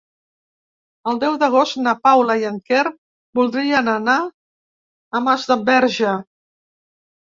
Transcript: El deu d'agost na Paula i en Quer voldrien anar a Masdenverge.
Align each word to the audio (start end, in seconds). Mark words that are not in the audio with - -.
El 1.11 1.19
deu 1.23 1.37
d'agost 1.43 1.77
na 1.83 1.93
Paula 2.07 2.39
i 2.45 2.49
en 2.53 2.59
Quer 2.71 2.87
voldrien 3.43 3.95
anar 3.97 4.19
a 5.23 5.27
Masdenverge. 5.31 6.21